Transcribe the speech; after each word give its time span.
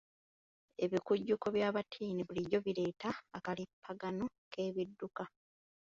Ebikujjuko 0.85 1.45
by'abattiini 1.55 2.21
bulijjo 2.27 2.59
bireeta 2.65 3.09
akalipagano 3.37 4.25
k'ebidduka. 4.51 5.23